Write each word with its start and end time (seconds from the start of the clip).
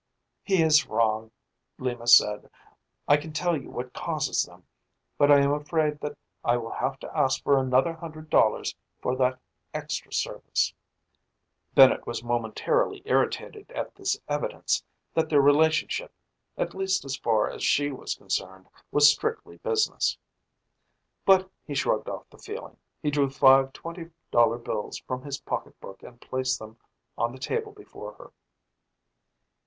"He 0.41 0.63
is 0.63 0.87
wrong," 0.87 1.29
Lima 1.77 2.07
said. 2.07 2.49
"I 3.07 3.17
can 3.17 3.33
tell 3.33 3.55
you 3.55 3.69
what 3.69 3.93
causes 3.93 4.41
them, 4.41 4.65
but 5.19 5.29
I 5.31 5.41
am 5.41 5.51
afraid 5.53 5.99
that 5.99 6.17
I 6.43 6.57
will 6.57 6.71
have 6.71 6.97
to 7.01 7.15
ask 7.15 7.43
for 7.43 7.55
another 7.55 7.93
hundred 7.93 8.31
dollars 8.31 8.73
for 8.99 9.15
that 9.17 9.39
extra 9.75 10.11
service." 10.11 10.73
Bennett 11.75 12.07
was 12.07 12.23
momentarily 12.23 13.03
irritated 13.05 13.69
at 13.73 13.93
this 13.93 14.19
evidence 14.27 14.83
that 15.13 15.29
their 15.29 15.39
relationship, 15.39 16.11
at 16.57 16.73
least 16.73 17.05
as 17.05 17.15
far 17.17 17.51
as 17.51 17.63
she 17.63 17.91
was 17.91 18.15
concerned, 18.15 18.67
was 18.91 19.07
strictly 19.07 19.57
business. 19.57 20.17
But 21.27 21.47
he 21.63 21.75
shrugged 21.75 22.09
off 22.09 22.27
the 22.31 22.39
feeling. 22.39 22.77
He 23.03 23.11
drew 23.11 23.29
five 23.29 23.71
twenty 23.71 24.09
dollar 24.31 24.57
bills 24.57 24.97
from 24.97 25.21
his 25.21 25.39
pocketbook 25.41 26.01
and 26.01 26.19
placed 26.19 26.57
them 26.57 26.79
on 27.19 27.31
the 27.31 27.37
table 27.37 27.71
before 27.71 28.13
her. 28.13 28.31